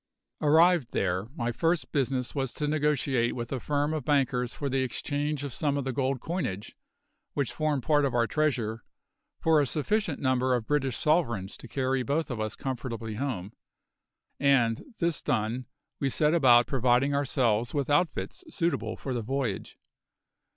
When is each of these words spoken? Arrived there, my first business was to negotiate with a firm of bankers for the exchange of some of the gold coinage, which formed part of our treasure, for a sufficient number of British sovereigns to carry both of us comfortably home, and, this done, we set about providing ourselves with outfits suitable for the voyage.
Arrived 0.41 0.93
there, 0.93 1.27
my 1.35 1.51
first 1.51 1.91
business 1.91 2.33
was 2.33 2.55
to 2.55 2.67
negotiate 2.67 3.35
with 3.35 3.51
a 3.51 3.59
firm 3.59 3.93
of 3.93 4.03
bankers 4.03 4.51
for 4.51 4.67
the 4.67 4.81
exchange 4.81 5.43
of 5.43 5.53
some 5.53 5.77
of 5.77 5.83
the 5.85 5.93
gold 5.93 6.19
coinage, 6.19 6.75
which 7.35 7.53
formed 7.53 7.83
part 7.83 8.03
of 8.03 8.15
our 8.15 8.25
treasure, 8.25 8.83
for 9.39 9.61
a 9.61 9.67
sufficient 9.67 10.19
number 10.19 10.55
of 10.55 10.65
British 10.65 10.97
sovereigns 10.97 11.55
to 11.55 11.67
carry 11.67 12.01
both 12.01 12.31
of 12.31 12.39
us 12.39 12.55
comfortably 12.55 13.13
home, 13.13 13.53
and, 14.39 14.83
this 14.97 15.21
done, 15.21 15.67
we 15.99 16.09
set 16.09 16.33
about 16.33 16.65
providing 16.65 17.13
ourselves 17.13 17.71
with 17.71 17.87
outfits 17.87 18.43
suitable 18.49 18.97
for 18.97 19.13
the 19.13 19.21
voyage. 19.21 19.77